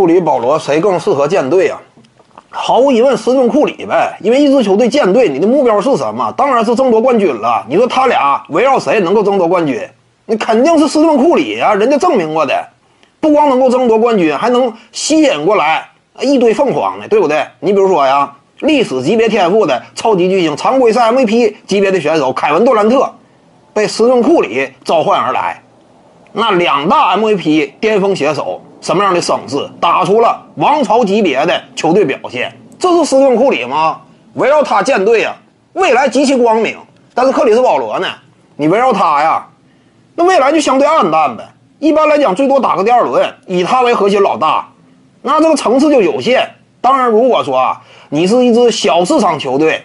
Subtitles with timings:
[0.00, 1.78] 库里、保罗谁更适合建队啊？
[2.48, 4.16] 毫无疑问，斯顿库里呗。
[4.22, 6.32] 因为一支球队建队，你的目标是什么？
[6.38, 7.62] 当然是争夺冠军了。
[7.68, 9.78] 你说他俩围绕谁能够争夺冠军？
[10.24, 12.66] 那肯定是斯顿库里啊，人家证明过的，
[13.20, 15.86] 不光能够争夺冠军，还能吸引过来
[16.22, 17.46] 一堆凤凰呢，对不对？
[17.58, 23.12] 你比如说呀，历史级别天赋的超级巨星、常规赛 MVP 级别的选手凯文杜兰特，
[23.74, 25.62] 被斯顿库里召唤而来。
[26.32, 34.00] 那两大 MVP 巅峰携手，什么样的声势，打出了王朝级别的球队表现，这是斯顿库里吗？
[34.34, 35.34] 围绕他建队啊，
[35.72, 36.76] 未来极其光明。
[37.12, 38.06] 但是克里斯保罗呢？
[38.56, 39.44] 你围绕他呀，
[40.14, 41.44] 那未来就相对暗淡呗。
[41.80, 44.68] 一般来讲，最多打个第二轮，以他为核心老大，
[45.22, 46.48] 那这个层次就有限。
[46.80, 49.82] 当然，如果说啊，你是一支小市场球队，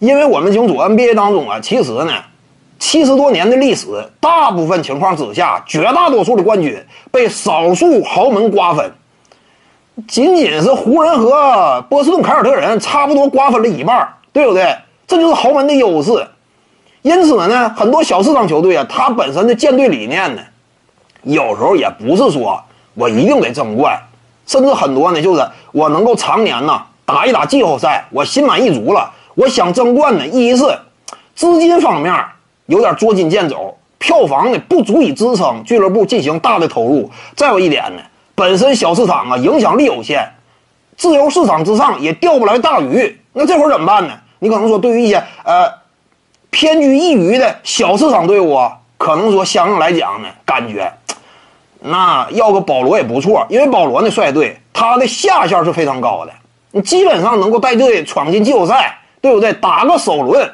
[0.00, 2.12] 因为我们清楚 NBA 当中啊，其实呢。
[2.80, 3.86] 七十多年的历史，
[4.18, 8.92] 大部分情况之下，绝大多数的冠军被少数豪门瓜分。
[10.08, 14.74] 仅仅是湖人和波士顿凯尔特人差不多瓜分了一半，对不对？
[15.06, 16.26] 这就是豪门的优势。
[17.02, 20.42] 因此呢，很多小市场球队啊，他本身的建队理念呢，
[21.22, 22.62] 有时候也不是说
[22.94, 24.00] 我一定得争冠，
[24.46, 29.12] 甚至很多呢，就是我能够常年呢打一打季后赛，我心满意足了。
[29.34, 30.64] 我想争冠呢，一是
[31.34, 32.14] 资金方面。
[32.70, 37.10] 有点捉襟见肘，票房呢不足以支撑俱乐部进行大的投入。
[37.34, 38.02] 再有一点呢，
[38.36, 40.24] 本身小市场啊影响力有限，
[40.96, 43.18] 自由市场之上也钓不来大鱼。
[43.32, 44.14] 那这会儿怎么办呢？
[44.38, 45.68] 你可能说，对于一些呃
[46.50, 50.92] 偏居一隅的小市场队伍啊，可能说相应来讲呢，感觉
[51.80, 56.32] 那要个保罗也不错，因为保罗呢率队，他的下限是非常高的，
[56.70, 59.52] 你基本上能够带队闯进季后赛，对不对？
[59.54, 60.48] 打个首轮。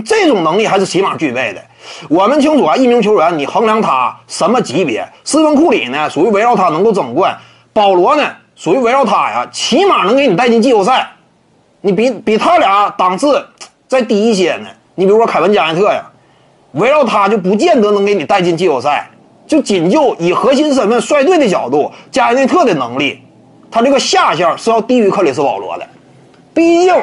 [0.00, 1.62] 这种能力还是起码具备的。
[2.08, 5.06] 我们清楚啊，一名球员你衡量他什么级别？
[5.24, 7.30] 斯文库里呢，属于围绕他能够争冠；
[7.74, 8.22] 保罗呢，
[8.56, 11.10] 属于围绕他呀，起码能给你带进季后赛。
[11.82, 13.46] 你比比他俩档次
[13.86, 14.68] 再低一些呢？
[14.94, 16.02] 你比如说凯文加内特呀，
[16.72, 19.10] 围绕他就不见得能给你带进季后赛。
[19.46, 23.20] 就仅就以核心身份率队的角度，加内特的能力，
[23.70, 25.86] 他这个下限是要低于克里斯保罗的。
[26.54, 26.94] 毕竟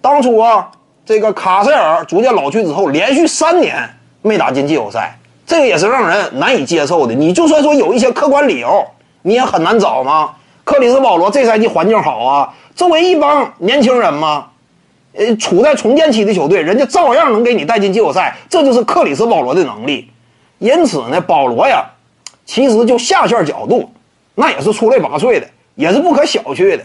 [0.00, 0.68] 当初啊。
[1.04, 3.76] 这个卡塞尔逐渐老去之后，连续三年
[4.22, 7.12] 没打进季后赛，这个也是让人难以接受的。
[7.12, 8.84] 你就算说有一些客观理由，
[9.22, 10.30] 你也很难找吗？
[10.64, 14.46] 克里斯保罗这赛季环境好啊，作为一帮年轻人嘛，
[15.14, 20.08] 呃，处在重建期的球队，人家照样能给你带进季后赛，这就是克里斯保罗的能力。
[20.60, 21.84] 因此呢，保罗呀，
[22.46, 23.92] 其实就下线角度，
[24.36, 26.84] 那也是出类拔萃的，也是不可小觑的。